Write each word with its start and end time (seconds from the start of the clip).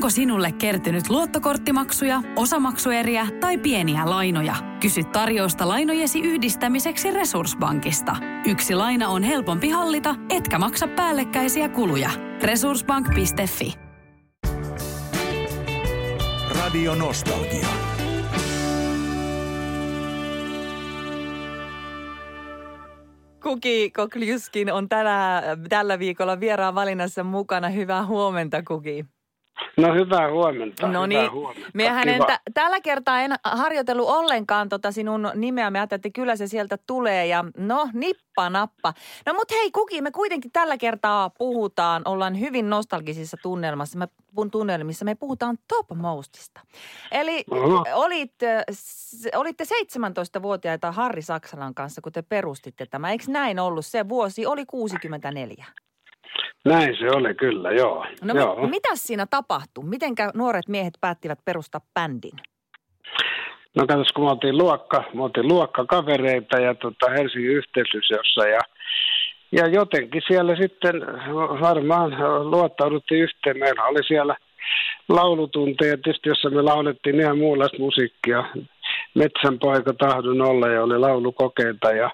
Onko 0.00 0.10
sinulle 0.10 0.52
kertynyt 0.52 1.10
luottokorttimaksuja, 1.10 2.22
osamaksueriä 2.36 3.26
tai 3.40 3.58
pieniä 3.58 4.10
lainoja? 4.10 4.54
Kysy 4.80 5.04
tarjousta 5.04 5.68
lainojesi 5.68 6.20
yhdistämiseksi 6.20 7.10
Resurssbankista. 7.10 8.16
Yksi 8.46 8.74
laina 8.74 9.08
on 9.08 9.22
helpompi 9.22 9.68
hallita, 9.68 10.14
etkä 10.30 10.58
maksa 10.58 10.88
päällekkäisiä 10.88 11.68
kuluja. 11.68 12.10
Resurssbank.fi 12.42 13.74
Radio 16.60 16.94
Nostalgia. 16.94 17.68
Kuki 23.42 23.90
Kokljuskin 23.90 24.72
on 24.72 24.88
tällä, 24.88 25.42
tällä 25.68 25.98
viikolla 25.98 26.40
vieraan 26.40 26.74
valinnassa 26.74 27.24
mukana. 27.24 27.68
Hyvää 27.68 28.06
huomenta, 28.06 28.62
Kuki. 28.62 29.04
No 29.76 29.94
hyvää 29.94 30.30
huomenta. 30.30 30.88
No 30.88 31.06
niin, 31.06 31.30
mehän 31.74 32.08
en 32.08 32.26
tä- 32.26 32.40
tällä 32.54 32.80
kertaa 32.80 33.20
en 33.20 33.34
harjoitellut 33.44 34.08
ollenkaan 34.08 34.68
tota 34.68 34.92
sinun 34.92 35.30
nimeä. 35.34 35.70
Me 35.70 35.78
ajattelin, 35.78 35.98
että 35.98 36.10
kyllä 36.14 36.36
se 36.36 36.46
sieltä 36.46 36.78
tulee 36.86 37.26
ja 37.26 37.44
no 37.56 37.88
nippa 37.92 38.50
nappa. 38.50 38.94
No 39.26 39.34
mut 39.34 39.50
hei 39.50 39.70
Kuki, 39.70 40.02
me 40.02 40.10
kuitenkin 40.10 40.52
tällä 40.52 40.76
kertaa 40.78 41.30
puhutaan, 41.30 42.02
ollaan 42.04 42.40
hyvin 42.40 42.70
nostalgisissa 42.70 43.36
tunnelmassa. 43.42 43.98
Me, 43.98 44.08
tunnelmissa 44.50 45.04
me 45.04 45.14
puhutaan 45.14 45.58
Top 45.68 45.86
Mostista. 45.94 46.60
Eli 47.12 47.44
Oho. 47.50 47.84
olit, 47.94 48.34
s- 48.72 49.26
olitte 49.34 49.64
17-vuotiaita 49.64 50.92
Harri 50.92 51.22
Saksalan 51.22 51.74
kanssa, 51.74 52.00
kun 52.00 52.12
te 52.12 52.22
perustitte 52.22 52.86
tämä. 52.86 53.10
Eikö 53.10 53.24
näin 53.28 53.58
ollut? 53.58 53.86
Se 53.86 54.08
vuosi 54.08 54.46
oli 54.46 54.66
64. 54.66 55.66
Näin 56.64 56.96
se 56.98 57.10
oli 57.10 57.34
kyllä, 57.34 57.70
joo. 57.70 58.06
No 58.22 58.34
joo. 58.34 58.60
mi- 58.60 58.70
mitäs 58.70 59.02
siinä 59.02 59.26
tapahtui? 59.26 59.84
Mitenkä 59.84 60.30
nuoret 60.34 60.68
miehet 60.68 60.94
päättivät 61.00 61.38
perustaa 61.44 61.80
bändin? 61.94 62.38
No 63.76 63.86
katsos, 63.86 64.12
kun 64.12 64.24
me 64.24 64.30
oltiin, 64.30 64.58
luokka, 64.58 65.04
me 65.14 65.24
oltiin 65.24 65.48
luokkakavereita 65.48 66.56
ja 66.58 66.74
tota 66.74 67.10
Helsingin 67.10 67.50
yhteislyseossa 67.50 68.48
ja, 68.48 68.60
ja 69.52 69.66
jotenkin 69.66 70.22
siellä 70.28 70.56
sitten 70.56 70.94
varmaan 71.60 72.10
luottauduttiin 72.50 73.22
yhteen. 73.22 73.58
Meillä 73.58 73.84
oli 73.84 74.04
siellä 74.06 74.36
laulutunteja 75.08 75.96
tietysti, 75.96 76.28
jossa 76.28 76.50
me 76.50 76.62
laulettiin 76.62 77.20
ihan 77.20 77.38
muunlaista 77.38 77.78
musiikkia. 77.78 78.44
Metsänpoika 79.14 79.92
tahdon 79.92 80.42
olla 80.42 80.68
ja 80.68 80.82
oli 80.82 80.98
laulukokeita 80.98 81.90
ja 81.90 82.10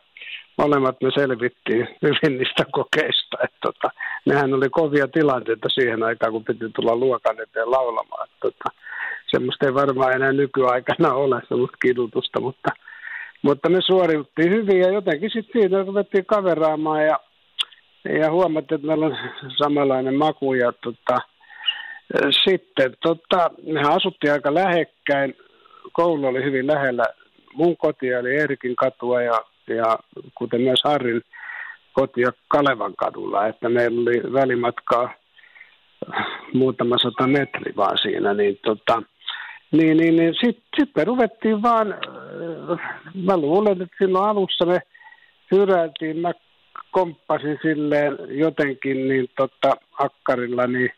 molemmat 0.56 0.96
me 1.02 1.10
selvittiin 1.14 1.88
hyvin 2.02 2.38
niistä 2.38 2.64
kokeista. 2.72 3.36
Että 3.44 3.58
tota, 3.62 3.88
nehän 4.26 4.54
oli 4.54 4.68
kovia 4.68 5.08
tilanteita 5.08 5.68
siihen 5.68 6.02
aikaan, 6.02 6.32
kun 6.32 6.44
piti 6.44 6.70
tulla 6.74 6.96
luokan 6.96 7.40
eteen 7.40 7.70
laulamaan. 7.70 8.28
Että 8.28 8.36
tota, 8.40 8.70
semmoista 9.26 9.66
ei 9.66 9.74
varmaan 9.74 10.12
enää 10.12 10.32
nykyaikana 10.32 11.14
ole, 11.14 11.42
semmoista 11.48 11.76
kidutusta, 11.82 12.40
mutta, 12.40 12.70
mutta 13.42 13.68
me 13.68 13.78
suoriuttiin 13.80 14.50
hyvin 14.50 14.80
ja 14.80 14.92
jotenkin 14.92 15.30
sitten 15.30 15.62
siitä 15.62 15.82
ruvettiin 15.82 16.26
kaveraamaan 16.26 17.04
ja, 17.04 17.20
ja 18.20 18.30
huomattiin, 18.30 18.76
että 18.76 18.86
meillä 18.86 19.06
on 19.06 19.16
samanlainen 19.56 20.14
maku 20.14 20.54
ja 20.54 20.72
tota, 20.72 21.18
sitten 22.44 22.96
tota, 23.02 23.50
mehän 23.66 23.92
asuttiin 23.92 24.32
aika 24.32 24.54
lähekkäin, 24.54 25.36
koulu 25.92 26.26
oli 26.26 26.44
hyvin 26.44 26.66
lähellä 26.66 27.04
mun 27.54 27.76
kotia, 27.76 28.18
eli 28.18 28.36
Eerikin 28.36 28.76
katua 28.76 29.22
ja, 29.22 29.40
ja 29.74 29.98
kuten 30.34 30.60
myös 30.60 30.80
Harrin 30.84 31.22
kotia 31.92 32.30
Kalevan 32.48 32.94
kadulla, 32.96 33.46
että 33.46 33.68
meillä 33.68 34.00
oli 34.00 34.32
välimatkaa 34.32 35.10
muutama 36.54 36.98
sata 36.98 37.26
metri 37.26 37.72
vaan 37.76 37.98
siinä, 37.98 38.34
niin 38.34 38.58
tota, 38.64 39.02
niin, 39.72 39.96
niin, 39.96 40.16
niin 40.16 40.34
sitten 40.34 40.64
sit 40.76 40.90
me 40.96 41.04
ruvettiin 41.04 41.62
vaan, 41.62 41.94
mä 43.14 43.36
luulen, 43.36 43.82
että 43.82 43.96
silloin 43.98 44.28
alussa 44.28 44.66
me 44.66 44.78
hyräiltiin, 45.50 46.18
mä 46.18 46.32
komppasin 46.90 47.58
silleen 47.62 48.16
jotenkin 48.28 49.08
niin 49.08 49.28
tota, 49.36 49.76
akkarilla, 49.98 50.66
niin 50.66 50.90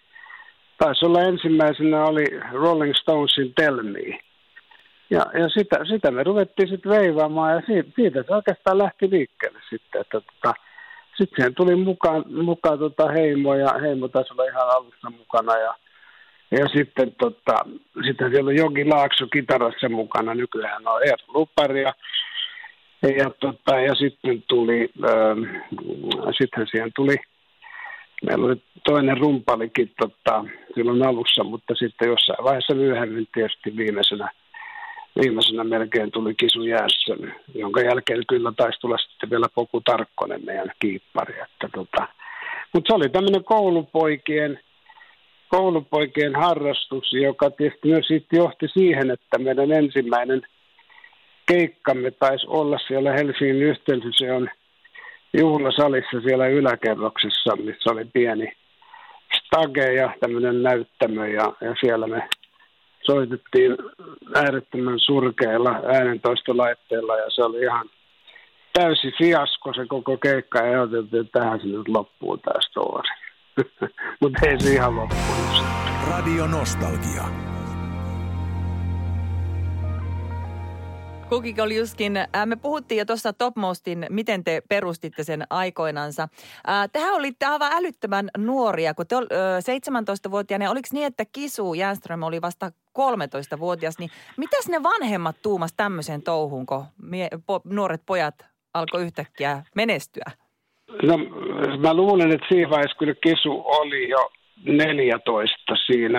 taisi 0.78 1.06
olla 1.06 1.22
ensimmäisenä 1.22 2.04
oli 2.04 2.24
Rolling 2.52 2.94
Stonesin 2.94 3.52
Tell 3.54 3.82
Me. 3.82 4.18
Ja, 5.10 5.26
ja 5.40 5.48
sitä, 5.48 5.84
sitä 5.84 6.10
me 6.10 6.22
ruvettiin 6.22 6.68
sitten 6.68 6.92
veivaamaan 6.92 7.54
ja 7.54 7.62
siitä, 7.66 7.90
siitä 7.94 8.22
se 8.22 8.34
oikeastaan 8.34 8.78
lähti 8.78 9.10
liikkeelle 9.10 9.60
sitten, 9.70 10.00
että 10.00 10.20
tota, 10.20 10.54
sitten 11.16 11.36
siihen 11.36 11.54
tuli 11.54 11.76
mukaan, 11.76 12.24
mukaan 12.44 12.78
tota 12.78 13.08
Heimo 13.08 13.54
ja 13.54 13.78
Heimo 13.82 14.08
taisi 14.08 14.32
olla 14.32 14.44
ihan 14.44 14.70
alussa 14.70 15.10
mukana 15.10 15.56
ja, 15.58 15.74
ja 16.50 16.66
sitten 16.76 17.12
tota, 17.18 17.54
sitten 18.06 18.30
siellä 18.30 18.48
on 18.48 18.56
Jogi 18.56 18.84
Laakso 18.84 19.26
kitarassa 19.26 19.88
mukana, 19.88 20.34
nykyään 20.34 20.88
on 20.88 21.02
Eero 21.02 21.24
Lupari 21.34 21.82
ja, 21.82 21.94
ja, 23.02 23.30
tota, 23.40 23.80
ja 23.80 23.94
sitten 23.94 24.42
tuli, 24.48 24.90
ähm, 25.04 25.42
sitten 26.38 26.66
siihen 26.70 26.90
tuli, 26.96 27.16
meillä 28.26 28.46
oli 28.46 28.62
toinen 28.88 29.18
rumpalikin 29.18 29.92
tota, 30.00 30.44
silloin 30.74 31.06
alussa, 31.06 31.44
mutta 31.44 31.74
sitten 31.74 32.08
jossain 32.08 32.44
vaiheessa 32.44 32.74
myöhemmin 32.74 33.28
tietysti 33.34 33.76
viimeisenä 33.76 34.30
viimeisenä 35.22 35.64
melkein 35.64 36.10
tuli 36.10 36.34
Kisu 36.34 36.62
jäässä, 36.62 37.16
jonka 37.54 37.80
jälkeen 37.80 38.22
kyllä 38.28 38.52
taisi 38.56 38.80
tulla 38.80 38.96
sitten 38.98 39.30
vielä 39.30 39.46
Poku 39.54 39.80
Tarkkonen 39.80 40.44
meidän 40.44 40.70
kiippari. 40.78 41.34
Että 41.34 41.68
tota. 41.74 42.08
Mutta 42.72 42.88
se 42.88 42.94
oli 42.94 43.08
tämmöinen 43.08 43.44
koulupoikien, 43.44 44.60
koulupoikien 45.48 46.34
harrastus, 46.36 47.12
joka 47.12 47.50
tietysti 47.50 47.88
myös 47.88 48.08
johti 48.32 48.68
siihen, 48.68 49.10
että 49.10 49.38
meidän 49.38 49.72
ensimmäinen 49.72 50.42
keikkamme 51.46 52.10
taisi 52.10 52.46
olla 52.48 52.78
siellä 52.88 53.12
Helsingin 53.12 53.62
yhteisöön 53.62 54.50
juhlasalissa 55.38 56.20
siellä 56.20 56.46
yläkerroksessa, 56.46 57.56
missä 57.56 57.92
oli 57.92 58.04
pieni 58.04 58.52
stage 59.36 59.92
ja 59.92 60.14
tämmöinen 60.20 60.62
näyttämö 60.62 61.28
ja, 61.28 61.52
ja 61.60 61.74
siellä 61.80 62.06
me 62.06 62.28
soitettiin 63.10 63.76
äärettömän 64.34 64.98
surkeilla 64.98 65.70
äänentoistolaitteilla 65.70 67.16
ja 67.16 67.30
se 67.30 67.42
oli 67.42 67.60
ihan 67.60 67.90
täysi 68.72 69.12
fiasko 69.18 69.72
se 69.72 69.86
koko 69.86 70.16
keikka 70.16 70.58
ja 70.58 70.64
ajateltiin, 70.64 71.26
että 71.26 71.40
tähän 71.40 71.60
se 71.60 71.66
nyt 71.66 71.88
loppuu 71.88 72.36
tämä 72.36 72.60
story. 72.60 73.08
Mutta 74.20 74.46
ei 74.46 74.60
se 74.60 74.72
ihan 74.72 74.96
loppunut. 74.96 75.64
Radio 76.10 76.46
Nostalgia. 76.46 77.48
Kuki 81.28 81.54
Koljuskin, 81.54 82.16
äh, 82.16 82.46
me 82.46 82.56
puhuttiin 82.56 82.98
jo 82.98 83.04
tuossa 83.04 83.32
Topmostin, 83.32 84.06
miten 84.10 84.44
te 84.44 84.62
perustitte 84.68 85.24
sen 85.24 85.44
aikoinansa. 85.50 86.22
Äh, 86.68 86.88
Tehän 86.92 87.14
olitte 87.14 87.46
aivan 87.46 87.72
älyttömän 87.72 88.30
nuoria, 88.38 88.94
kun 88.94 89.06
te 89.06 89.16
ol, 89.16 89.26
ö, 89.32 89.58
17-vuotiaana. 89.60 90.70
Oliko 90.70 90.88
niin, 90.92 91.06
että 91.06 91.24
Kisu 91.24 91.74
Jänström 91.74 92.22
oli 92.22 92.42
vasta 92.42 92.70
13-vuotias, 92.98 93.98
niin 93.98 94.10
mitäs 94.36 94.68
ne 94.68 94.82
vanhemmat 94.82 95.36
tuumas 95.42 95.72
tämmöiseen 95.76 96.22
touhuun, 96.22 96.66
kun 96.66 96.84
mie, 97.02 97.28
po, 97.46 97.60
nuoret 97.64 98.02
pojat 98.06 98.34
alkoi 98.74 99.02
yhtäkkiä 99.02 99.62
menestyä? 99.74 100.24
No, 101.02 101.18
mä 101.78 101.94
luulen, 101.94 102.32
että 102.32 102.46
siinä 102.48 102.70
vaiheessa 102.70 102.98
kyllä 102.98 103.14
Kisu 103.14 103.62
oli 103.66 104.08
jo 104.08 104.30
14 104.64 105.74
siinä. 105.86 106.18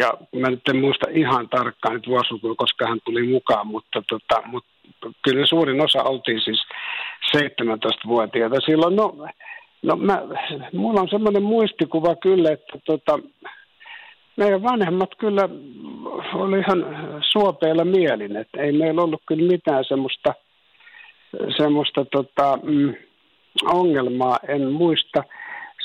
Ja 0.00 0.12
mä 0.40 0.50
nyt 0.50 0.68
en 0.68 0.80
muista 0.80 1.06
ihan 1.10 1.48
tarkkaan 1.48 1.94
nyt 1.94 2.06
vuosilukua, 2.06 2.54
koska 2.54 2.88
hän 2.88 2.98
tuli 3.04 3.26
mukaan, 3.26 3.66
mutta, 3.66 4.02
tota, 4.08 4.42
mutta 4.46 4.70
kyllä 5.24 5.46
suurin 5.46 5.80
osa 5.80 6.02
oltiin 6.02 6.40
siis 6.40 6.62
17-vuotiaita 7.36 8.56
silloin. 8.66 8.96
No, 8.96 9.26
no 9.82 9.96
mä, 9.96 10.22
mulla 10.72 11.00
on 11.00 11.08
semmoinen 11.08 11.42
muistikuva 11.42 12.16
kyllä, 12.16 12.50
että 12.52 12.78
tota, 12.86 13.18
meidän 14.36 14.62
vanhemmat 14.62 15.10
kyllä 15.18 15.48
oli 16.34 16.58
ihan 16.58 16.86
suopeilla 17.32 17.84
mielin, 17.84 18.36
että 18.36 18.62
ei 18.62 18.72
meillä 18.72 19.02
ollut 19.02 19.22
kyllä 19.26 19.52
mitään 19.52 19.84
semmoista, 19.84 20.34
semmoista 21.56 22.04
tota, 22.04 22.58
mm, 22.62 22.94
ongelmaa, 23.64 24.38
en 24.48 24.72
muista. 24.72 25.22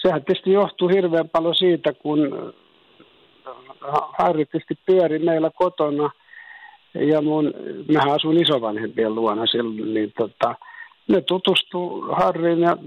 Sehän 0.01 0.23
tietysti 0.23 0.51
johtuu 0.51 0.87
hirveän 0.87 1.29
paljon 1.29 1.55
siitä, 1.55 1.93
kun 1.93 2.53
Harri 4.19 4.45
tietysti 4.45 4.79
pyöri 4.85 5.19
meillä 5.19 5.51
kotona 5.55 6.09
ja 6.93 7.21
mun, 7.21 7.53
mähän 7.93 8.11
asun 8.11 8.41
isovanhempien 8.41 9.15
luona 9.15 9.45
silloin, 9.45 9.93
niin 9.93 10.13
tota, 10.17 10.55
ne 11.07 11.21
tutustuu 11.21 12.01
Harriin 12.11 12.61
ja 12.61 12.77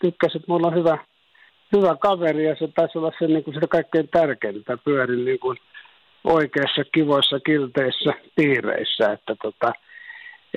tykkäsi, 0.00 0.36
että 0.36 0.52
mulla 0.52 0.66
on 0.66 0.74
hyvä 0.74 0.98
kaveri 2.00 2.44
ja 2.44 2.56
se 2.58 2.68
taisi 2.68 2.98
olla 2.98 3.12
se, 3.18 3.26
niin 3.26 3.44
kuin 3.44 3.54
sitä 3.54 3.66
kaikkein 3.66 4.08
tärkeintä, 4.08 4.76
pyörin 4.84 5.24
niin 5.24 5.38
kuin 5.38 5.58
oikeissa 6.24 6.84
kivoissa 6.94 7.40
kilteissä 7.40 8.12
piireissä, 8.36 9.12
että 9.12 9.36
tota, 9.42 9.72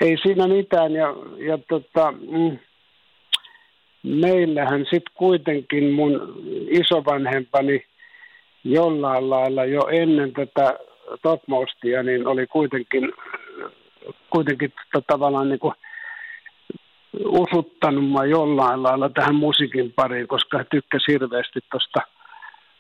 ei 0.02 0.18
siinä 0.24 0.48
mitään. 0.48 0.94
Ja, 0.94 1.16
ja 1.38 1.58
tota, 1.58 2.12
mm, 2.12 2.58
meillähän 4.04 4.80
sitten 4.80 5.14
kuitenkin 5.14 5.92
mun 5.92 6.44
isovanhempani 6.70 7.86
jollain 8.64 9.30
lailla 9.30 9.66
jo 9.66 9.82
ennen 9.92 10.34
tätä 10.34 10.80
topmostia, 11.22 12.04
niin 12.04 12.28
oli 12.28 12.48
kuitenkin, 12.48 13.14
kuitenkin 14.30 14.74
tavallaan 15.08 15.50
niin 15.50 15.60
kuin 15.60 15.74
usuttanut 17.26 18.12
mä 18.12 18.26
jollain 18.26 18.84
lailla 18.84 19.10
tähän 19.10 19.36
musiikin 19.36 19.94
pariin, 19.96 20.28
koska 20.28 20.64
tykkäsi 20.64 21.12
hirveästi 21.12 21.60
tuosta 21.72 22.00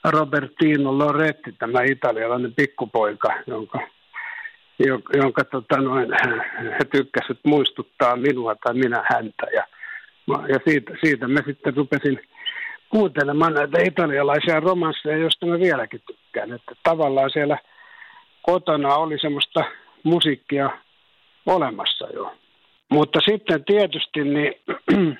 Robertino 0.03 0.97
Loretti, 0.97 1.51
tämä 1.51 1.79
italialainen 1.83 2.53
pikkupoika, 2.53 3.29
jonka, 3.47 3.79
jonka 5.13 5.43
tota 5.43 5.77
noin, 5.77 6.09
he 6.63 6.85
tykkäsivät 6.91 7.39
muistuttaa 7.45 8.15
minua 8.15 8.55
tai 8.55 8.73
minä 8.73 9.03
häntä. 9.13 9.45
Ja, 9.53 9.63
ja 10.27 10.59
siitä, 10.67 10.93
siitä 11.03 11.27
mä 11.27 11.39
sitten 11.45 11.75
rupesin 11.75 12.19
kuuntelemaan 12.89 13.53
näitä 13.53 13.77
italialaisia 13.83 14.59
romansseja, 14.59 15.17
joista 15.17 15.45
mä 15.45 15.59
vieläkin 15.59 16.01
tykkään. 16.07 16.53
Että 16.53 16.75
tavallaan 16.83 17.29
siellä 17.29 17.57
kotona 18.41 18.95
oli 18.95 19.19
semmoista 19.19 19.63
musiikkia 20.03 20.69
olemassa 21.45 22.07
jo. 22.13 22.35
Mutta 22.93 23.19
sitten 23.25 23.65
tietysti 23.65 24.23
niin 24.23 24.53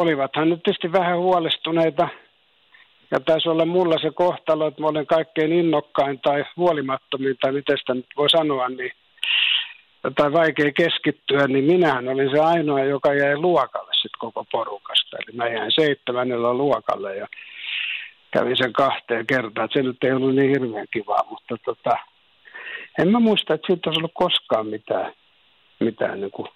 olivathan 0.00 0.48
nyt 0.48 0.62
tietysti 0.62 0.92
vähän 0.92 1.18
huolestuneita. 1.18 2.08
Ja 3.10 3.20
taisi 3.20 3.48
olla 3.48 3.64
mulla 3.64 3.98
se 4.02 4.10
kohtalo, 4.10 4.66
että 4.66 4.80
mä 4.82 4.88
olen 4.88 5.06
kaikkein 5.06 5.52
innokkain 5.52 6.20
tai 6.20 6.44
huolimattomin, 6.56 7.36
tai 7.40 7.52
miten 7.52 7.78
sitä 7.78 7.94
nyt 7.94 8.06
voi 8.16 8.30
sanoa, 8.30 8.68
niin, 8.68 8.92
tai 10.16 10.32
vaikea 10.32 10.72
keskittyä, 10.72 11.46
niin 11.46 11.64
minähän 11.64 12.08
olin 12.08 12.30
se 12.30 12.40
ainoa, 12.40 12.80
joka 12.80 13.14
jäi 13.14 13.36
luokalle 13.36 13.92
sitten 13.94 14.18
koko 14.18 14.44
porukasta. 14.52 15.16
Eli 15.16 15.36
mä 15.36 15.48
jäin 15.48 15.72
seitsemännellä 15.74 16.54
luokalle 16.54 17.16
ja 17.16 17.26
kävin 18.30 18.56
sen 18.56 18.72
kahteen 18.72 19.26
kertaan. 19.26 19.68
Se 19.72 19.82
nyt 19.82 20.04
ei 20.04 20.12
ollut 20.12 20.34
niin 20.34 20.50
hirveän 20.50 20.86
kivaa, 20.90 21.24
mutta 21.30 21.56
tota, 21.64 21.96
en 22.98 23.08
mä 23.08 23.20
muista, 23.20 23.54
että 23.54 23.66
siitä 23.66 23.90
olisi 23.90 24.00
ollut 24.00 24.12
koskaan 24.14 24.66
mitään 24.66 25.12
mitään 25.80 26.20
niin 26.20 26.30
kuin 26.30 26.48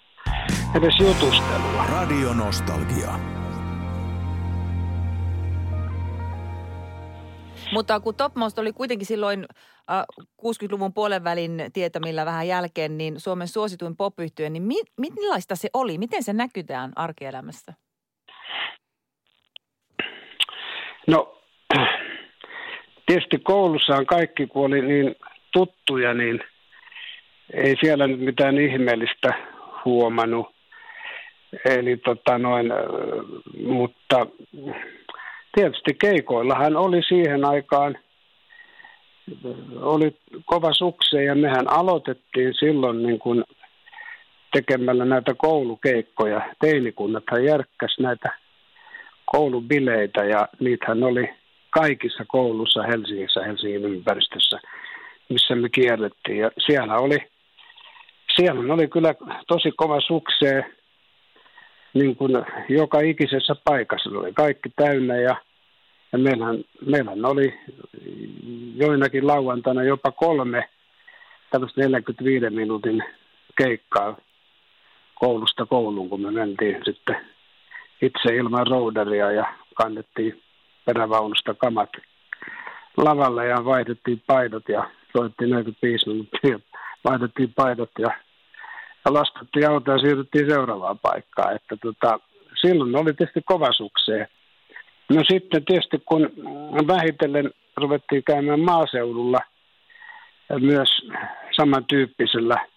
edes 0.75 0.99
jutustelua. 0.99 1.85
Radio 1.91 2.33
Nostalgia. 2.33 3.19
Mutta 7.71 7.99
kun 7.99 8.15
Topmost 8.15 8.59
oli 8.59 8.73
kuitenkin 8.73 9.07
silloin 9.07 9.45
äh, 9.91 10.03
60-luvun 10.21 10.93
puolen 10.93 11.23
välin 11.23 11.63
tietämillä 11.73 12.25
vähän 12.25 12.47
jälkeen, 12.47 12.97
niin 12.97 13.19
Suomen 13.19 13.47
suosituin 13.47 13.97
pop 13.97 14.13
niin 14.49 14.63
mi- 14.63 14.91
millaista 14.99 15.55
se 15.55 15.69
oli? 15.73 15.97
Miten 15.97 16.23
se 16.23 16.33
näkytään 16.33 16.91
arkielämässä? 16.95 17.73
No, 21.07 21.37
tietysti 23.05 23.39
koulussahan 23.39 24.05
kaikki, 24.05 24.47
kun 24.47 24.65
oli 24.65 24.81
niin 24.81 25.15
tuttuja, 25.53 26.13
niin– 26.13 26.43
ei 27.53 27.75
siellä 27.81 28.07
nyt 28.07 28.19
mitään 28.19 28.57
ihmeellistä 28.57 29.29
huomannut. 29.85 30.47
Eli 31.65 31.97
tota 31.97 32.37
noin, 32.37 32.71
mutta 33.65 34.25
tietysti 35.55 35.93
keikoillahan 35.93 36.75
oli 36.75 37.01
siihen 37.07 37.45
aikaan, 37.45 37.97
oli 39.75 40.15
kova 40.45 40.73
sukse 40.73 41.23
ja 41.23 41.35
mehän 41.35 41.69
aloitettiin 41.69 42.53
silloin 42.59 43.03
niin 43.03 43.19
kuin 43.19 43.43
tekemällä 44.53 45.05
näitä 45.05 45.33
koulukeikkoja. 45.37 46.41
Teinikunnathan 46.59 47.45
järkkäs 47.45 47.95
näitä 47.99 48.29
koulubileitä 49.25 50.23
ja 50.23 50.47
niitähän 50.59 51.03
oli 51.03 51.29
kaikissa 51.69 52.25
koulussa 52.27 52.83
Helsingissä, 52.83 53.43
Helsingin 53.43 53.85
ympäristössä, 53.85 54.59
missä 55.29 55.55
me 55.55 55.69
kierrettiin. 55.69 56.37
Ja 56.37 56.51
siellä 56.65 56.97
oli 56.97 57.32
siellä 58.35 58.73
oli 58.73 58.87
kyllä 58.87 59.15
tosi 59.47 59.71
kova 59.71 60.01
suksee 60.01 60.75
niin 61.93 62.15
kuin 62.15 62.31
joka 62.69 62.99
ikisessä 62.99 63.55
paikassa. 63.63 64.09
oli 64.09 64.33
kaikki 64.33 64.69
täynnä 64.75 65.15
ja, 65.15 65.35
ja 66.11 66.17
meillähän, 66.17 66.63
meillähän 66.85 67.25
oli 67.25 67.59
joinakin 68.75 69.27
lauantaina 69.27 69.83
jopa 69.83 70.11
kolme 70.11 70.69
tämmöistä 71.51 71.81
45 71.81 72.49
minuutin 72.49 73.03
keikkaa 73.57 74.17
koulusta 75.15 75.65
kouluun, 75.65 76.09
kun 76.09 76.21
me 76.21 76.31
mentiin 76.31 76.81
sitten 76.85 77.15
itse 78.01 78.35
ilman 78.35 78.67
roudaria 78.67 79.31
ja 79.31 79.45
kannettiin 79.73 80.41
perävaunusta 80.85 81.53
kamat 81.53 81.89
lavalle 82.97 83.47
ja 83.47 83.65
vaihdettiin 83.65 84.23
paidot 84.27 84.69
ja 84.69 84.89
soittiin 85.17 85.49
45 85.49 86.09
minuuttia 86.09 86.59
vaihdettiin 87.03 87.53
paidot 87.53 87.91
ja, 87.99 88.09
ja 89.05 89.13
laskettiin 89.13 89.69
auto 89.69 89.91
ja 89.91 89.97
siirryttiin 89.97 90.49
seuraavaan 90.49 90.99
paikkaan. 90.99 91.55
Että 91.55 91.77
tota, 91.81 92.19
silloin 92.61 92.95
oli 92.95 93.13
tietysti 93.13 93.41
kova 93.45 93.71
sukseen. 93.71 94.27
No 95.09 95.21
sitten 95.31 95.65
tietysti 95.65 96.03
kun 96.05 96.29
vähitellen 96.87 97.51
ruvettiin 97.77 98.23
käymään 98.23 98.59
maaseudulla 98.59 99.39
myös 100.59 100.89
samantyyppisellä 101.51 102.67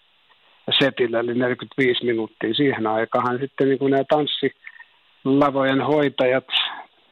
setillä, 0.79 1.19
eli 1.19 1.33
45 1.33 2.05
minuuttia 2.05 2.53
siihen 2.53 2.87
aikaan. 2.87 3.39
Sitten 3.39 3.67
niin 3.67 3.79
kuin 3.79 3.91
nämä 3.91 4.03
tanssilavojen 4.03 5.81
hoitajat, 5.81 6.47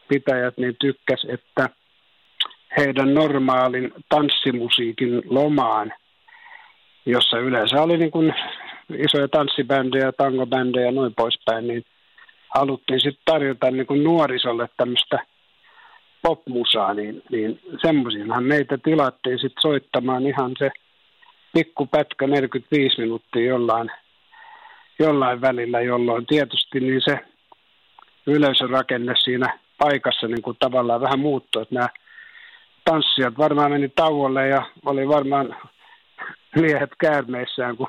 pitäjät, 0.08 0.58
niin 0.58 0.76
tykkäs, 0.80 1.28
että 1.30 1.70
heidän 2.78 3.14
normaalin 3.14 3.94
tanssimusiikin 4.10 5.22
lomaan– 5.26 5.94
jossa 7.06 7.38
yleensä 7.38 7.82
oli 7.82 7.98
niin 7.98 8.12
kuin 8.12 8.34
isoja 8.90 9.28
tanssibändejä, 9.28 10.12
tangobändejä 10.12 10.86
ja 10.86 10.92
noin 10.92 11.14
poispäin, 11.16 11.68
niin 11.68 11.86
haluttiin 12.56 13.02
sitten 13.02 13.26
tarjota 13.26 13.72
niin 13.72 13.88
kuin 13.88 14.04
nuorisolle 14.04 14.70
tämmöistä 14.78 15.20
popmusaa, 16.22 16.94
niin, 16.94 17.24
niin 17.32 17.60
semmoisiinhan 17.82 18.44
meitä 18.44 18.78
tilattiin 18.78 19.40
sitten 19.40 19.62
soittamaan 19.62 20.28
ihan 20.28 20.52
se 20.60 20.70
pikkupätkä 21.54 22.28
45 22.28 23.02
minuuttia 23.02 23.46
jollain, 23.46 23.92
jollain 25.00 25.42
välillä, 25.42 25.82
jolloin 25.82 26.26
tietysti 26.26 26.80
niin 26.80 27.02
se 27.06 27.20
yleisörakenne 28.28 29.14
siinä 29.24 29.60
paikassa 29.78 30.28
niin 30.28 30.42
kuin 30.42 30.58
tavallaan 30.60 31.02
vähän 31.02 31.20
muuttui, 31.20 31.62
että 31.62 31.76
nämä 31.76 31.88
tanssijat 32.86 33.38
varmaan 33.38 33.72
meni 33.72 33.90
tauolle 33.90 34.48
ja 34.48 34.66
oli 34.86 35.08
varmaan 35.08 35.56
miehet 36.62 36.92
käärmeissään, 37.00 37.78
kun 37.78 37.88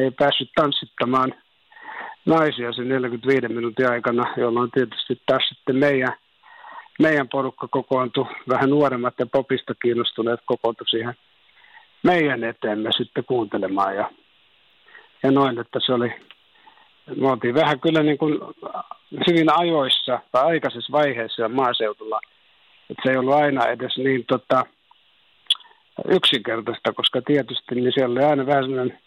ei 0.00 0.10
päässyt 0.10 0.50
tanssittamaan 0.54 1.34
naisia 2.26 2.72
sen 2.72 2.88
45 2.88 3.48
minuutin 3.48 3.90
aikana, 3.90 4.34
jolloin 4.36 4.70
tietysti 4.70 5.20
taas 5.26 5.48
sitten 5.48 5.76
meidän, 5.76 6.12
meidän 7.00 7.28
porukka 7.28 7.68
kokoontui, 7.68 8.26
vähän 8.48 8.70
nuoremmat 8.70 9.14
ja 9.18 9.26
popista 9.26 9.74
kiinnostuneet 9.82 10.40
kokoontui 10.46 10.88
siihen 10.88 11.14
meidän 12.02 12.44
eteemme 12.44 12.90
sitten 12.92 13.24
kuuntelemaan. 13.24 13.96
Ja, 13.96 14.10
ja 15.22 15.30
noin, 15.30 15.58
että 15.58 15.80
se 15.86 15.92
oli, 15.92 16.12
me 17.16 17.28
oltiin 17.28 17.54
vähän 17.54 17.80
kyllä 17.80 18.02
niin 18.02 18.18
kuin 18.18 18.38
hyvin 19.26 19.58
ajoissa 19.58 20.20
tai 20.32 20.44
aikaisessa 20.44 20.92
vaiheessa 20.92 21.48
maaseudulla, 21.48 22.20
että 22.90 23.02
se 23.02 23.10
ei 23.10 23.16
ollut 23.16 23.34
aina 23.34 23.66
edes 23.66 23.96
niin 23.96 24.24
tota, 24.28 24.64
yksinkertaista, 26.08 26.92
koska 26.92 27.22
tietysti 27.22 27.74
niin 27.74 27.92
siellä 27.94 28.12
oli 28.12 28.24
aina 28.24 28.46
vähän 28.46 28.64
sellainen 28.64 28.98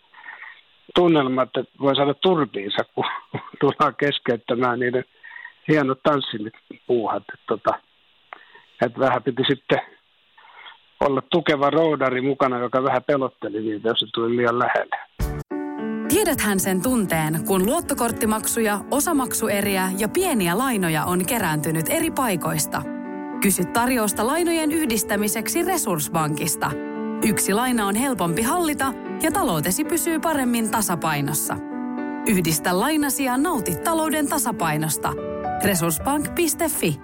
tunnelma, 0.96 1.44
että 1.44 1.64
voi 1.80 1.96
saada 1.96 2.14
turpiinsa, 2.14 2.84
kun 2.96 3.06
tullaan 3.62 3.96
keskeyttämään 3.96 4.80
niiden 4.80 5.06
hienot 5.68 6.04
tanssimit 6.04 6.54
puuhat. 6.88 7.24
Että, 7.34 7.46
tota, 7.48 7.80
että 8.86 9.00
vähän 9.00 9.24
piti 9.24 9.44
sitten 9.48 9.80
olla 11.00 11.22
tukeva 11.22 11.70
roudari 11.70 12.22
mukana, 12.22 12.60
joka 12.60 12.84
vähän 12.84 13.04
pelotteli 13.04 13.62
niitä, 13.62 13.88
jos 13.88 14.00
se 14.00 14.06
tuli 14.14 14.38
liian 14.38 14.60
lähelle. 14.60 14.96
Tiedäthän 16.10 16.60
sen 16.60 16.84
tunteen, 16.84 17.34
kun 17.48 17.66
luottokorttimaksuja, 17.66 18.78
osamaksueriä 18.92 19.90
ja 20.00 20.08
pieniä 20.10 20.58
lainoja 20.58 21.06
on 21.06 21.26
kerääntynyt 21.26 21.86
eri 21.90 22.12
paikoista– 22.12 22.82
Kysy 23.46 23.66
tarjousta 23.66 24.28
lainojen 24.28 24.72
yhdistämiseksi 24.72 25.64
Resurssbankista. 25.64 26.72
Yksi 27.28 27.54
laina 27.54 27.88
on 27.88 27.96
helpompi 27.96 28.42
hallita 28.42 28.94
ja 29.22 29.32
taloutesi 29.32 29.86
pysyy 29.86 30.20
paremmin 30.20 30.72
tasapainossa. 30.72 31.58
Yhdistä 32.28 32.80
lainasi 32.80 33.24
ja 33.24 33.38
nauti 33.38 33.76
talouden 33.76 34.28
tasapainosta. 34.28 35.14
Resurssbank.fi 35.64 37.00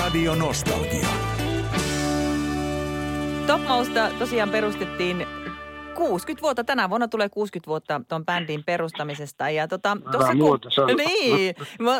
Radio 0.00 0.34
Nostalgia. 0.34 1.08
Topmousta 3.46 4.10
tosiaan 4.18 4.50
perustettiin 4.50 5.26
60 5.94 6.42
vuotta, 6.42 6.64
tänä 6.64 6.90
vuonna 6.90 7.08
tulee 7.08 7.28
60 7.28 7.68
vuotta 7.68 8.00
tuon 8.08 8.26
bändin 8.26 8.64
perustamisesta. 8.64 9.50
Ja 9.50 9.68
tota, 9.68 9.96
tossa, 10.12 10.32
kun, 10.32 10.60
niin, 10.96 11.54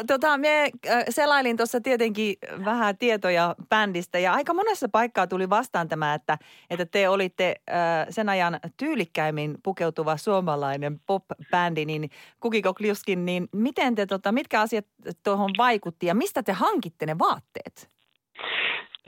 tota, 0.06 0.38
me 0.38 0.62
äh, 0.62 1.04
selailin 1.08 1.56
tuossa 1.56 1.80
tietenkin 1.80 2.36
vähän 2.64 2.98
tietoja 2.98 3.54
bändistä 3.68 4.18
ja 4.18 4.32
aika 4.32 4.54
monessa 4.54 4.88
paikkaa 4.88 5.26
tuli 5.26 5.50
vastaan 5.50 5.88
tämä, 5.88 6.14
että, 6.14 6.38
että 6.70 6.86
te 6.86 7.08
olitte 7.08 7.54
äh, 7.70 8.06
sen 8.10 8.28
ajan 8.28 8.60
tyylikkäimmin 8.76 9.58
pukeutuva 9.62 10.16
suomalainen 10.16 11.00
pop-bändi, 11.06 11.84
niin 11.84 12.10
Kukiko 12.40 12.74
Kliuskin, 12.74 13.24
niin 13.24 13.48
miten 13.52 13.94
te, 13.94 14.06
tota, 14.06 14.32
mitkä 14.32 14.60
asiat 14.60 14.86
tuohon 15.24 15.50
vaikutti 15.58 16.06
ja 16.06 16.14
mistä 16.14 16.42
te 16.42 16.52
hankitte 16.52 17.06
ne 17.06 17.18
vaatteet? 17.18 17.88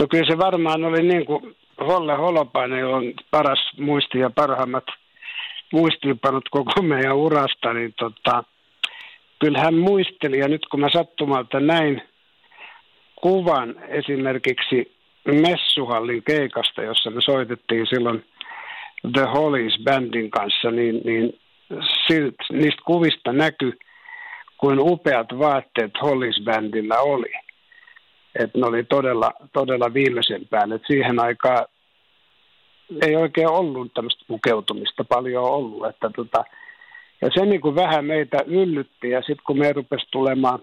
No 0.00 0.06
kyllä 0.10 0.26
se 0.26 0.38
varmaan 0.38 0.84
oli 0.84 1.02
niin 1.02 1.26
kuin 1.26 1.56
Holle 1.80 2.16
Holopainen 2.16 2.86
on 2.86 3.12
paras 3.30 3.70
muisti 3.78 4.18
ja 4.18 4.30
parhaimmat 4.30 4.84
muistiinpanot 5.72 6.48
koko 6.50 6.82
meidän 6.82 7.16
urasta, 7.16 7.72
niin 7.72 7.94
tota, 7.98 8.44
kyllä 9.40 9.60
hän 9.60 9.74
muisteli, 9.74 10.38
ja 10.38 10.48
nyt 10.48 10.66
kun 10.70 10.80
mä 10.80 10.88
sattumalta 10.92 11.60
näin 11.60 12.02
kuvan 13.16 13.74
esimerkiksi 13.88 14.94
Messuhallin 15.24 16.22
keikasta, 16.22 16.82
jossa 16.82 17.10
me 17.10 17.20
soitettiin 17.20 17.86
silloin 17.86 18.24
The 19.12 19.22
Hollies 19.34 19.78
bandin 19.84 20.30
kanssa, 20.30 20.70
niin, 20.70 21.00
niin 21.04 21.38
niistä 22.52 22.82
kuvista 22.86 23.32
näkyy, 23.32 23.78
kuin 24.58 24.78
upeat 24.80 25.26
vaatteet 25.38 25.92
Hollis-bändillä 26.02 26.98
oli 27.00 27.32
että 28.34 28.58
ne 28.58 28.66
oli 28.66 28.84
todella, 28.84 29.32
todella 29.52 29.94
viimeisen 29.94 30.48
päälle. 30.50 30.74
Et 30.74 30.82
siihen 30.86 31.20
aikaan 31.20 31.66
ei 33.06 33.16
oikein 33.16 33.48
ollut 33.48 33.94
tämmöistä 33.94 34.24
pukeutumista 34.28 35.04
paljon 35.04 35.44
ollut. 35.44 35.86
Että 35.86 36.10
tota, 36.16 36.44
ja 37.22 37.30
se 37.34 37.46
niin 37.46 37.60
kuin 37.60 37.74
vähän 37.74 38.04
meitä 38.04 38.38
yllytti 38.46 39.10
ja 39.10 39.20
sitten 39.20 39.44
kun 39.46 39.58
me 39.58 39.72
rupesi 39.72 40.06
tulemaan 40.10 40.58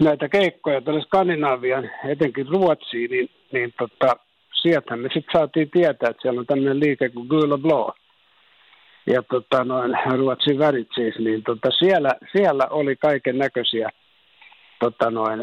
näitä 0.00 0.28
keikkoja 0.28 0.80
tuonne 0.80 1.02
Skandinaavian, 1.02 1.90
etenkin 2.08 2.48
Ruotsiin, 2.48 3.10
niin, 3.10 3.30
niin 3.52 3.74
tota, 3.78 4.16
sieltä 4.62 4.96
me 4.96 5.08
sitten 5.14 5.32
saatiin 5.32 5.70
tietää, 5.70 6.10
että 6.10 6.22
siellä 6.22 6.40
on 6.40 6.46
tämmöinen 6.46 6.80
liike 6.80 7.08
kuin 7.08 7.28
Gula 7.28 7.58
Blå. 7.58 7.94
Ja 9.06 9.22
tota, 9.22 9.64
noin 9.64 9.98
Ruotsin 10.16 10.58
värit 10.58 10.88
siis, 10.94 11.18
niin 11.18 11.42
tota, 11.42 11.70
siellä, 11.70 12.10
siellä 12.32 12.66
oli 12.70 12.96
kaiken 12.96 13.38
näköisiä– 13.38 13.90
tota 14.82 15.10
noin, 15.10 15.40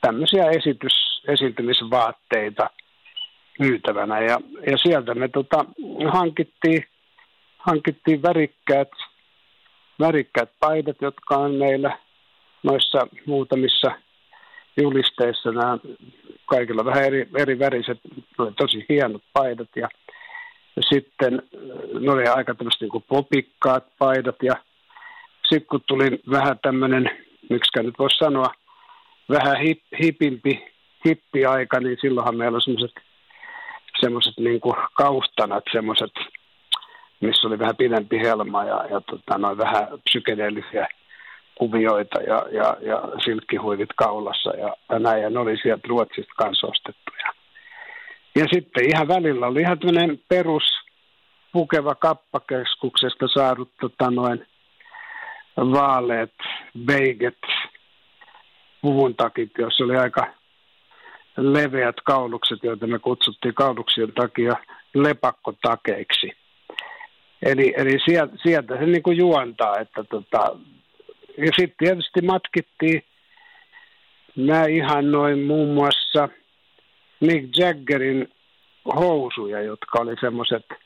tämmöisiä 0.00 0.44
esitys, 0.50 1.22
esiintymisvaatteita 1.28 2.70
myytävänä. 3.58 4.20
Ja, 4.20 4.36
ja 4.70 4.76
sieltä 4.76 5.14
me 5.14 5.28
tota, 5.28 5.64
hankittiin, 6.12 6.84
hankittiin 7.58 8.22
värikkäät, 8.22 8.88
värikkäät 10.00 10.50
paidat, 10.60 10.96
jotka 11.00 11.36
on 11.36 11.54
meillä 11.54 11.98
noissa 12.62 12.98
muutamissa 13.26 13.90
julisteissa. 14.82 15.52
Nämä 15.52 15.78
kaikilla 16.46 16.84
vähän 16.84 17.04
eri, 17.04 17.28
eri 17.38 17.58
väriset, 17.58 17.98
tosi 18.56 18.86
hienot 18.88 19.22
paidat 19.32 19.68
ja, 19.76 19.88
ja 20.76 20.82
sitten 20.92 21.42
ne 22.00 22.12
oli 22.12 22.24
aika 22.26 22.54
tämmöiset 22.54 22.80
niin 22.80 23.04
popikkaat 23.08 23.84
paidat 23.98 24.36
ja 24.42 24.54
sitten 25.48 25.68
kun 25.70 25.80
tuli 25.86 26.20
vähän 26.30 26.58
tämmöinen 26.62 27.10
miksi 27.50 27.82
nyt 27.82 27.98
voisi 27.98 28.18
sanoa, 28.18 28.46
vähän 29.30 29.60
hip, 29.60 29.82
hipimpi, 30.02 30.74
hippiaika, 31.06 31.80
niin 31.80 31.98
silloinhan 32.00 32.36
meillä 32.36 32.56
on 32.56 32.62
semmoiset 32.62 32.92
semmoiset 34.00 34.34
niin 34.38 34.60
kaustanat, 34.94 35.64
semmoiset, 35.72 36.12
missä 37.20 37.48
oli 37.48 37.58
vähän 37.58 37.76
pidempi 37.76 38.18
helma 38.18 38.64
ja, 38.64 38.84
ja 38.90 39.00
tota, 39.00 39.38
noin 39.38 39.58
vähän 39.58 39.88
psykedeellisiä 40.04 40.88
kuvioita 41.54 42.22
ja, 42.22 42.46
ja, 42.52 42.76
ja 42.80 43.02
silkkihuivit 43.24 43.92
kaulassa 43.96 44.50
ja, 44.50 44.76
ja 44.88 44.98
näin. 44.98 45.22
Ja 45.22 45.30
ne 45.30 45.38
oli 45.38 45.56
sieltä 45.62 45.88
Ruotsista 45.88 46.32
kanssa 46.36 46.66
ostettuja. 46.66 47.32
Ja 48.34 48.44
sitten 48.52 48.84
ihan 48.94 49.08
välillä 49.08 49.46
oli 49.46 49.60
ihan 49.60 49.78
tämmöinen 49.78 50.20
perus 50.28 50.62
pukeva 51.52 51.94
kappakeskuksesta 51.94 53.28
saadut 53.28 53.70
tota, 53.80 54.10
noin 54.10 54.46
vaaleet, 55.56 56.34
beiget, 56.78 57.38
puvun 58.82 59.14
takit, 59.16 59.50
joissa 59.58 59.84
oli 59.84 59.96
aika 59.96 60.26
leveät 61.36 61.96
kaulukset, 62.04 62.58
joita 62.62 62.86
me 62.86 62.98
kutsuttiin 62.98 63.54
kauluksien 63.54 64.12
takia 64.12 64.52
lepakkotakeiksi. 64.94 66.32
Eli, 67.42 67.74
eli 67.76 67.98
sieltä, 68.04 68.36
sieltä 68.42 68.76
se 68.78 68.86
niin 68.86 69.02
kuin 69.02 69.16
juontaa, 69.16 69.78
että 69.78 70.04
tota, 70.04 70.56
ja 71.38 71.50
sitten 71.56 71.76
tietysti 71.78 72.20
matkittiin 72.22 73.02
mä 74.36 74.64
ihan 74.64 75.12
noin 75.12 75.38
muun 75.38 75.74
muassa 75.74 76.28
Mick 77.20 77.56
Jaggerin 77.56 78.28
housuja, 78.94 79.62
jotka 79.62 79.98
oli 80.00 80.14
semmoiset– 80.20 80.64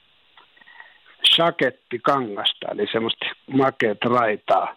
kangasta, 2.03 2.67
eli 2.73 2.87
semmoista 2.93 3.27
makeet 3.51 3.99
raitaa. 4.05 4.77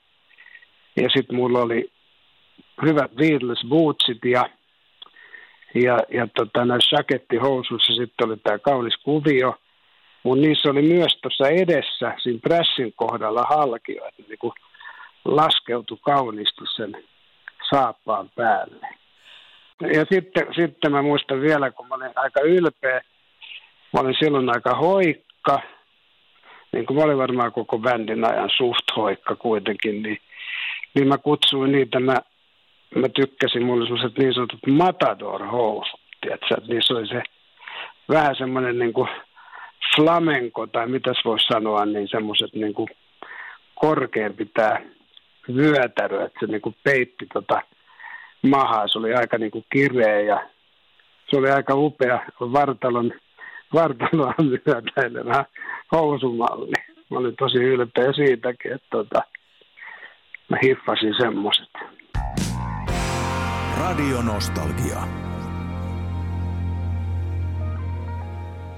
Ja 0.98 1.10
sitten 1.10 1.36
mulla 1.36 1.62
oli 1.62 1.92
hyvät 2.86 3.12
Beatles 3.16 3.66
bootsit 3.70 4.26
ja, 4.26 4.50
ja, 5.76 5.98
ja 6.14 6.28
tota, 6.36 6.66
näissä 6.66 6.90
shakettihousuissa 6.90 7.94
sitten 7.94 8.28
oli 8.28 8.38
tämä 8.38 8.60
kaunis 8.60 8.98
kuvio. 8.98 9.56
Mutta 10.24 10.42
niissä 10.42 10.70
oli 10.70 10.82
myös 10.82 11.20
tuossa 11.22 11.50
edessä, 11.50 12.14
siinä 12.24 12.40
pressin 12.44 12.94
kohdalla 12.96 13.44
halkio, 13.50 14.08
että 14.08 14.24
niinku 14.28 14.54
laskeutui 15.26 15.98
kauniisti 16.02 16.62
sen 16.76 17.04
saappaan 17.70 18.30
päälle. 18.36 18.88
Ja 19.82 20.06
sitten, 20.14 20.48
sitten 20.56 20.92
mä 20.92 21.02
muistan 21.02 21.42
vielä, 21.42 21.72
kun 21.72 21.88
mä 21.88 21.96
olin 21.96 22.12
aika 22.16 22.42
ylpeä, 22.42 23.02
mä 23.94 24.00
olin 24.00 24.16
silloin 24.20 24.50
aika 24.50 24.76
hoikka– 24.76 25.60
niin 26.72 26.86
kuin 26.86 26.98
mä 26.98 27.04
olin 27.04 27.18
varmaan 27.18 27.52
koko 27.52 27.80
bändin 27.80 28.32
ajan 28.32 28.50
suht 28.58 28.86
hoikka 28.96 29.36
kuitenkin, 29.36 30.04
niin, 30.04 30.18
niin 30.98 31.08
mä 31.08 31.18
kutsuin 31.18 31.72
niitä, 31.72 32.00
mä, 32.00 32.16
mä 32.96 33.10
tykkäsin, 33.10 33.66
mulla 33.66 33.82
oli 33.82 33.88
sellaiset 33.88 34.18
niin 34.18 34.34
sanotut 34.34 34.68
matador-housut, 34.68 36.00
että 36.32 36.56
niissä 36.68 36.94
oli 36.94 37.08
se 37.08 37.22
vähän 38.10 38.36
semmoinen 38.36 38.80
niin 38.80 38.94
kuin 38.94 39.10
flamenco, 39.96 40.68
tai 40.68 40.88
mitäs 40.88 41.18
voisi 41.26 41.46
sanoa, 41.48 41.86
niin 41.86 42.08
semmoiset 42.08 42.54
niin 42.54 42.74
kuin 42.74 42.90
korkeampi 43.76 44.46
tämä 44.46 44.82
vyötärö, 45.56 46.26
että 46.26 46.40
se 46.40 46.52
niin 46.52 46.62
kuin 46.62 46.76
peitti 46.84 47.26
tota 47.34 47.62
mahaa, 48.50 48.88
se 48.88 49.00
oli 49.00 49.14
aika 49.14 49.38
niin 49.38 49.52
kuin 49.52 49.66
kireä 49.70 50.20
ja 50.22 50.50
se 51.30 51.38
oli 51.38 51.50
aika 51.50 51.76
upea 51.76 52.20
vartalon 52.42 53.12
vartaloa 53.74 54.34
myötäilevä 54.66 55.46
housumalli. 55.92 56.74
Mä 57.10 57.18
olin 57.18 57.36
tosi 57.36 57.58
ylpeä 57.58 58.14
siitäkin, 58.14 58.74
että 58.74 58.88
tota, 58.90 59.22
mä 60.50 60.58
hiffasin 60.64 61.14
semmoset. 61.18 61.70
Radio 63.80 64.22
Nostalgia. 64.22 65.04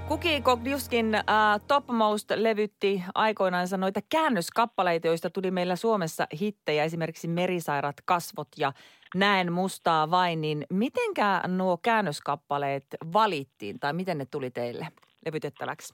Kuki 0.08 0.42
Kogdiuskin 0.42 1.16
äh, 1.16 1.24
Topmost 1.68 2.32
levytti 2.36 3.04
aikoinaan 3.16 3.68
noita 3.78 4.00
käännöskappaleita, 4.10 5.08
joista 5.08 5.30
tuli 5.30 5.52
meillä 5.52 5.76
Suomessa 5.76 6.28
hittejä, 6.42 6.84
esimerkiksi 6.84 7.28
Merisairat 7.28 7.96
kasvot 8.06 8.48
ja 8.58 8.72
Näen 9.16 9.54
mustaa 9.54 10.12
vain, 10.12 10.42
niin 10.42 10.66
mitenkä 10.70 11.42
nuo 11.48 11.78
käännöskappaleet 11.78 12.86
valittiin 13.14 13.80
tai 13.80 13.94
miten 13.94 14.18
ne 14.18 14.26
tuli 14.26 14.52
teille 14.52 14.88
levytettäväksi? 15.26 15.94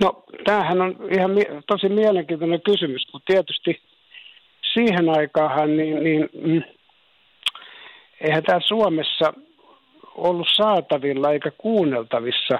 No 0.00 0.24
tämähän 0.44 0.80
on 0.80 0.96
ihan 1.16 1.30
tosi 1.66 1.88
mielenkiintoinen 1.88 2.62
kysymys, 2.62 3.06
kun 3.06 3.20
tietysti 3.26 3.87
siihen 4.72 5.08
aikaan 5.08 5.76
niin, 5.76 6.04
niin 6.04 6.28
mm, 6.42 6.62
eihän 8.20 8.42
tämä 8.42 8.60
Suomessa 8.66 9.32
ollut 10.14 10.48
saatavilla 10.56 11.32
eikä 11.32 11.50
kuunneltavissa 11.58 12.58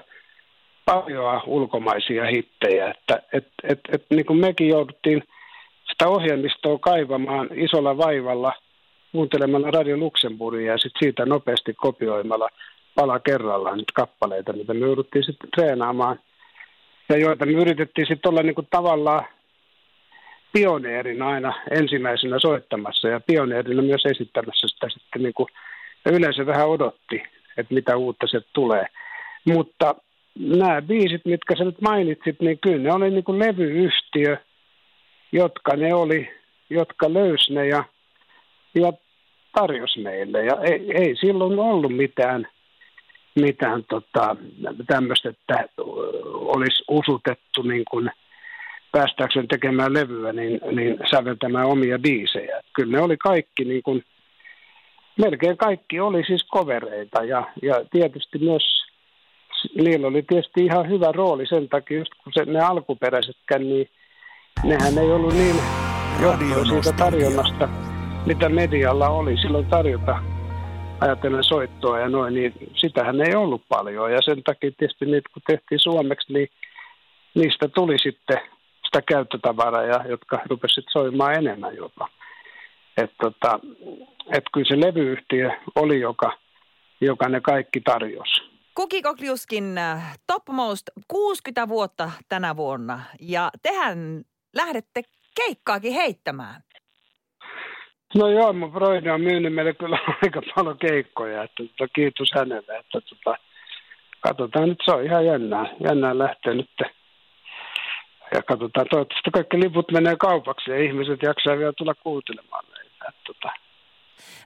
paljon 0.84 1.42
ulkomaisia 1.46 2.26
hittejä, 2.26 2.90
että 2.90 3.22
et, 3.32 3.48
et, 3.62 3.80
et, 3.92 4.04
niin 4.10 4.26
kuin 4.26 4.38
mekin 4.38 4.68
jouduttiin 4.68 5.22
sitä 5.90 6.08
ohjelmistoa 6.08 6.78
kaivamaan 6.78 7.48
isolla 7.54 7.98
vaivalla– 7.98 8.52
kuuntelemalla 9.12 9.70
Radio 9.70 9.96
Luxemburgia 9.96 10.72
ja 10.72 10.78
sitten 10.78 10.98
siitä 10.98 11.26
nopeasti 11.26 11.74
kopioimalla 11.74 12.48
pala 12.94 13.20
kerrallaan 13.20 13.76
niitä 13.76 13.92
kappaleita, 13.94 14.52
mitä 14.52 14.74
me 14.74 14.80
jouduttiin 14.80 15.24
sitten 15.24 15.50
treenaamaan. 15.50 16.18
Ja 17.08 17.18
joita 17.18 17.46
me 17.46 17.52
yritettiin 17.52 18.06
sitten 18.06 18.30
olla 18.30 18.42
niinku 18.42 18.62
tavallaan 18.70 19.24
pioneerina 20.58 21.28
aina 21.28 21.54
ensimmäisenä 21.70 22.38
soittamassa 22.38 23.08
ja 23.08 23.20
pioneerina 23.20 23.82
myös 23.82 24.02
esittämässä 24.06 24.68
sitä 24.68 24.88
sitten 24.88 25.22
niinku, 25.22 25.48
ja 26.04 26.12
yleensä 26.12 26.46
vähän 26.46 26.68
odotti, 26.68 27.22
että 27.56 27.74
mitä 27.74 27.96
uutta 27.96 28.26
se 28.26 28.40
tulee. 28.52 28.86
Mutta 29.44 29.94
nämä 30.38 30.82
biisit, 30.82 31.24
mitkä 31.24 31.56
sä 31.56 31.64
nyt 31.64 31.80
mainitsit, 31.80 32.40
niin 32.40 32.58
kyllä 32.58 32.82
ne 32.82 32.92
oli 32.92 33.10
niin 33.10 33.24
kuin 33.24 33.38
levyyhtiö, 33.38 34.36
jotka 35.32 35.76
ne 35.76 35.94
oli, 35.94 36.30
jotka 36.70 37.14
löysi 37.14 37.54
ne 37.54 37.66
ja, 37.66 37.84
ja 38.74 38.92
tarjos 39.52 39.96
meille. 39.96 40.44
Ja 40.44 40.56
ei, 40.62 40.92
ei 40.94 41.16
silloin 41.16 41.58
ollut 41.58 41.96
mitään, 41.96 42.48
mitään 43.34 43.84
tota, 43.84 44.36
tämmöistä, 44.86 45.28
että 45.28 45.64
olisi 46.34 46.84
usutettu 46.88 47.62
niin 47.62 47.84
kuin 47.90 48.10
päästäkseen 48.92 49.48
tekemään 49.48 49.94
levyä, 49.94 50.32
niin, 50.32 50.60
niin 50.72 50.96
säveltämään 51.10 51.66
omia 51.66 51.98
biisejä. 51.98 52.60
Kyllä 52.74 52.96
ne 52.96 53.02
oli 53.02 53.16
kaikki 53.16 53.64
niin 53.64 53.82
kuin, 53.82 54.04
melkein 55.18 55.56
kaikki 55.56 56.00
oli 56.00 56.24
siis 56.24 56.44
kovereita 56.44 57.24
ja, 57.24 57.44
ja 57.62 57.74
tietysti 57.90 58.38
myös 58.38 58.62
niillä 59.74 60.06
oli 60.06 60.22
tietysti 60.22 60.64
ihan 60.64 60.88
hyvä 60.88 61.12
rooli 61.12 61.46
sen 61.46 61.68
takia, 61.68 61.98
just 61.98 62.12
kun 62.24 62.32
se, 62.32 62.44
ne 62.44 62.60
alkuperäisetkään, 62.60 63.62
niin 63.62 63.88
nehän 64.64 64.98
ei 64.98 65.12
ollut 65.12 65.34
niin 65.34 65.56
johtuen 66.22 66.66
siitä 66.66 66.92
tarjonnasta, 66.92 67.68
mitä 68.26 68.48
medialla 68.48 69.08
oli 69.08 69.36
silloin 69.36 69.66
tarjota 69.66 70.22
ajatellen 71.00 71.44
soittoa 71.44 72.00
ja 72.00 72.08
noin, 72.08 72.34
niin 72.34 72.52
sitähän 72.74 73.20
ei 73.20 73.34
ollut 73.34 73.62
paljon. 73.68 74.12
Ja 74.12 74.22
sen 74.22 74.42
takia 74.42 74.70
tietysti 74.78 75.04
niitä, 75.04 75.30
kun 75.32 75.42
tehtiin 75.46 75.78
suomeksi, 75.78 76.32
niin 76.32 76.48
niistä 77.34 77.68
tuli 77.68 77.98
sitten 77.98 78.40
sitä 78.88 79.02
käyttötavaraa, 79.12 79.82
ja, 79.82 80.04
jotka 80.08 80.40
rupesivat 80.50 80.92
soimaan 80.92 81.34
enemmän 81.34 81.76
jopa. 81.76 82.08
Että 82.96 83.16
tota, 83.22 83.60
et 84.36 84.44
kyllä 84.52 84.68
se 84.68 84.80
levyyhtiö 84.86 85.50
oli, 85.74 86.00
joka, 86.00 86.38
joka 87.00 87.28
ne 87.28 87.40
kaikki 87.40 87.80
tarjosi. 87.80 88.42
Kuki 88.74 89.02
Kokliuskin 89.02 89.78
äh, 89.78 90.18
Topmost 90.26 90.82
60 91.08 91.68
vuotta 91.68 92.10
tänä 92.28 92.56
vuonna 92.56 93.00
ja 93.20 93.50
tehän 93.62 94.22
lähdette 94.56 95.02
keikkaakin 95.36 95.92
heittämään. 95.92 96.62
No 98.14 98.28
joo, 98.28 98.52
mun 98.52 98.72
Broidi 98.72 99.10
on 99.10 99.20
myynyt 99.20 99.54
meille 99.54 99.74
kyllä 99.74 99.98
aika 100.22 100.42
paljon 100.54 100.78
keikkoja, 100.78 101.42
että 101.42 101.62
että 101.62 101.86
kiitos 101.94 102.28
hänelle, 102.34 102.76
että 102.76 103.00
tota, 103.00 103.38
katsotaan 104.20 104.68
nyt, 104.68 104.78
se 104.84 104.94
on 104.94 105.04
ihan 105.04 105.26
jännää, 105.26 105.66
jännää 105.88 106.18
lähteä 106.18 106.54
nyt. 106.54 106.70
Ja 108.34 108.42
katsotaan, 108.42 108.86
toivottavasti 108.90 109.30
kaikki 109.30 109.60
liput 109.60 109.92
menee 109.92 110.16
kaupaksi 110.16 110.70
ja 110.70 110.84
ihmiset 110.84 111.22
jaksaa 111.22 111.58
vielä 111.58 111.72
tulla 111.72 111.94
kuuntelemaan 111.94 112.64
meitä. 112.74 113.12
Tota, 113.26 113.52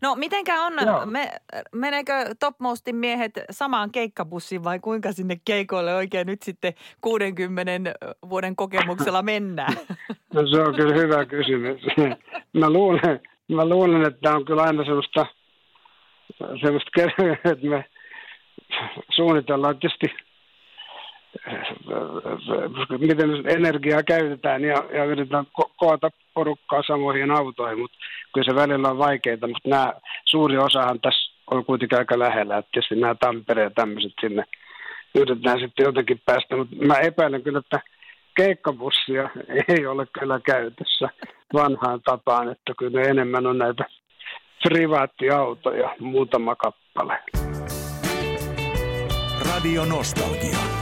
No 0.02 0.14
mitenkä 0.14 0.62
on, 0.62 0.72
me, 1.04 1.28
meneekö 1.72 2.12
Topmostin 2.40 2.96
miehet 2.96 3.32
samaan 3.50 3.90
keikkabussiin 3.92 4.64
vai 4.64 4.78
kuinka 4.78 5.12
sinne 5.12 5.36
keikoille 5.44 5.94
oikein 5.94 6.26
nyt 6.26 6.42
sitten 6.42 6.72
60 7.00 7.94
vuoden 8.30 8.56
kokemuksella 8.56 9.22
mennään? 9.32 9.72
No 10.34 10.46
se 10.46 10.60
on 10.60 10.74
kyllä 10.74 10.94
hyvä 10.94 11.24
kysymys. 11.24 11.80
Mä 12.60 12.70
luulen, 12.70 13.20
mä 13.48 13.68
luulen 13.68 14.06
että 14.06 14.20
tämä 14.22 14.36
on 14.36 14.44
kyllä 14.44 14.62
aina 14.62 14.84
sellaista, 14.84 15.26
sellaista 16.60 16.90
että 17.52 17.66
me 17.66 17.84
suunnitellaan 19.14 19.78
tietysti 19.78 20.06
miten 22.98 23.30
energiaa 23.46 24.02
käytetään 24.02 24.64
ja, 24.64 24.84
ja 24.94 25.04
yritetään 25.04 25.46
ko- 25.46 25.72
koota 25.76 26.10
porukkaa 26.34 26.82
samoihin 26.86 27.30
autoihin, 27.30 27.78
mutta 27.78 27.98
kyllä 28.34 28.50
se 28.50 28.54
välillä 28.54 28.88
on 28.88 28.98
vaikeaa, 28.98 29.36
mutta 29.46 29.68
nämä, 29.68 29.92
suuri 30.24 30.58
osahan 30.58 31.00
tässä 31.00 31.32
on 31.50 31.64
kuitenkin 31.64 31.98
aika 31.98 32.18
lähellä, 32.18 32.58
että 32.58 32.70
tietysti 32.72 32.94
nämä 32.94 33.14
Tampere 33.14 33.62
ja 33.62 33.70
tämmöiset 33.70 34.12
sinne 34.20 34.44
yritetään 35.14 35.60
sitten 35.60 35.84
jotenkin 35.84 36.22
päästä, 36.26 36.56
mutta 36.56 36.76
mä 36.76 36.94
epäilen 36.94 37.42
kyllä, 37.42 37.58
että 37.58 37.80
keikkabussia 38.36 39.30
ei 39.68 39.86
ole 39.86 40.06
kyllä 40.18 40.40
käytössä 40.40 41.08
vanhaan 41.54 42.00
tapaan, 42.04 42.48
että 42.48 42.72
kyllä 42.78 43.00
ne 43.00 43.08
enemmän 43.08 43.46
on 43.46 43.58
näitä 43.58 43.84
privaattiautoja, 44.62 45.96
muutama 46.00 46.56
kappale. 46.56 47.18
Radio 49.54 49.84
Nostalgia. 49.84 50.81